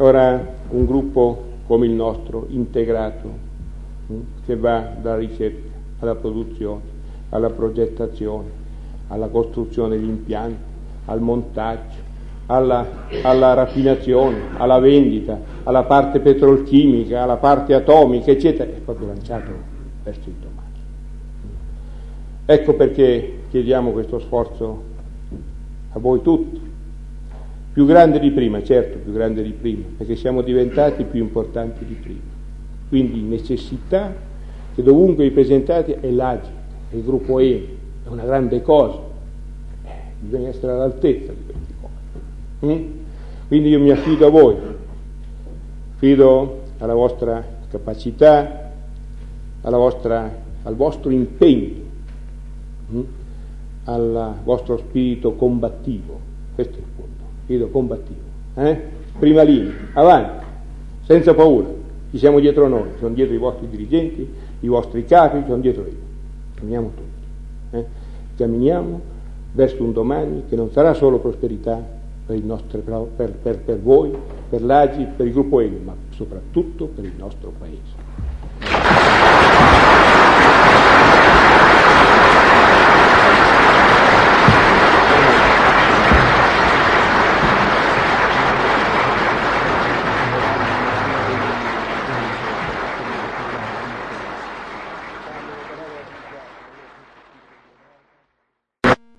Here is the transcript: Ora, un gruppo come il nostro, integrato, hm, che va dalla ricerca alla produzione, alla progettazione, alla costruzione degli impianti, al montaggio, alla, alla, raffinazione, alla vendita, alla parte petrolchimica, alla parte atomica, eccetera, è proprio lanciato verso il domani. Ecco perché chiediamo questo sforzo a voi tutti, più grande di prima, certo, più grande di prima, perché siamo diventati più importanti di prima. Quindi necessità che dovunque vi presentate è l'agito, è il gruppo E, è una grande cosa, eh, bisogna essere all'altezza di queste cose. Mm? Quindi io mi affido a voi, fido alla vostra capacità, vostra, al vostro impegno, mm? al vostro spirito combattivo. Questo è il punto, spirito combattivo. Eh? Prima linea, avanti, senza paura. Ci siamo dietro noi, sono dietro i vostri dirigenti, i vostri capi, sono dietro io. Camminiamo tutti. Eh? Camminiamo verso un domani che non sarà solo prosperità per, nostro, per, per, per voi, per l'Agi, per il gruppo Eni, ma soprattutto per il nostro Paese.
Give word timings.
Ora, 0.00 0.46
un 0.70 0.86
gruppo 0.86 1.42
come 1.66 1.86
il 1.86 1.92
nostro, 1.92 2.46
integrato, 2.50 3.28
hm, 4.06 4.20
che 4.46 4.54
va 4.56 4.92
dalla 5.00 5.16
ricerca 5.16 5.68
alla 5.98 6.14
produzione, 6.14 6.82
alla 7.30 7.50
progettazione, 7.50 8.48
alla 9.08 9.26
costruzione 9.26 9.96
degli 9.96 10.08
impianti, 10.08 10.62
al 11.06 11.20
montaggio, 11.20 11.96
alla, 12.46 12.86
alla, 13.22 13.54
raffinazione, 13.54 14.36
alla 14.56 14.78
vendita, 14.78 15.36
alla 15.64 15.82
parte 15.82 16.20
petrolchimica, 16.20 17.24
alla 17.24 17.36
parte 17.36 17.74
atomica, 17.74 18.30
eccetera, 18.30 18.70
è 18.70 18.76
proprio 18.76 19.08
lanciato 19.08 19.50
verso 20.04 20.28
il 20.28 20.34
domani. 20.40 20.66
Ecco 22.46 22.74
perché 22.74 23.40
chiediamo 23.50 23.90
questo 23.90 24.20
sforzo 24.20 24.82
a 25.90 25.98
voi 25.98 26.22
tutti, 26.22 26.60
più 27.78 27.86
grande 27.86 28.18
di 28.18 28.32
prima, 28.32 28.60
certo, 28.60 28.98
più 28.98 29.12
grande 29.12 29.40
di 29.40 29.52
prima, 29.52 29.84
perché 29.96 30.16
siamo 30.16 30.42
diventati 30.42 31.04
più 31.04 31.20
importanti 31.20 31.84
di 31.84 31.94
prima. 31.94 32.18
Quindi 32.88 33.20
necessità 33.20 34.12
che 34.74 34.82
dovunque 34.82 35.22
vi 35.22 35.30
presentate 35.30 36.00
è 36.00 36.10
l'agito, 36.10 36.56
è 36.90 36.96
il 36.96 37.04
gruppo 37.04 37.38
E, 37.38 37.76
è 38.04 38.08
una 38.08 38.24
grande 38.24 38.62
cosa, 38.62 38.98
eh, 39.84 39.90
bisogna 40.18 40.48
essere 40.48 40.72
all'altezza 40.72 41.30
di 41.30 41.38
queste 41.44 41.74
cose. 41.80 42.66
Mm? 42.66 42.86
Quindi 43.46 43.68
io 43.68 43.78
mi 43.78 43.90
affido 43.90 44.26
a 44.26 44.30
voi, 44.30 44.56
fido 45.98 46.62
alla 46.78 46.94
vostra 46.94 47.44
capacità, 47.70 48.72
vostra, 49.60 50.36
al 50.64 50.74
vostro 50.74 51.10
impegno, 51.10 51.76
mm? 52.92 53.00
al 53.84 54.34
vostro 54.42 54.78
spirito 54.78 55.34
combattivo. 55.34 56.18
Questo 56.56 56.74
è 56.74 56.78
il 56.78 56.84
punto, 56.96 57.07
spirito 57.48 57.68
combattivo. 57.70 58.20
Eh? 58.56 58.78
Prima 59.18 59.42
linea, 59.42 59.72
avanti, 59.94 60.44
senza 61.04 61.34
paura. 61.34 61.68
Ci 62.10 62.18
siamo 62.18 62.40
dietro 62.40 62.68
noi, 62.68 62.90
sono 62.98 63.14
dietro 63.14 63.34
i 63.34 63.38
vostri 63.38 63.68
dirigenti, 63.68 64.28
i 64.60 64.68
vostri 64.68 65.04
capi, 65.04 65.42
sono 65.46 65.58
dietro 65.58 65.82
io. 65.82 66.06
Camminiamo 66.54 66.90
tutti. 66.94 67.76
Eh? 67.76 67.84
Camminiamo 68.36 69.00
verso 69.52 69.82
un 69.82 69.92
domani 69.92 70.44
che 70.48 70.56
non 70.56 70.70
sarà 70.70 70.92
solo 70.92 71.18
prosperità 71.18 71.82
per, 72.26 72.38
nostro, 72.42 72.80
per, 73.16 73.32
per, 73.32 73.58
per 73.58 73.80
voi, 73.80 74.12
per 74.48 74.62
l'Agi, 74.62 75.06
per 75.16 75.26
il 75.26 75.32
gruppo 75.32 75.60
Eni, 75.60 75.78
ma 75.82 75.94
soprattutto 76.10 76.86
per 76.86 77.04
il 77.04 77.12
nostro 77.16 77.52
Paese. 77.58 78.06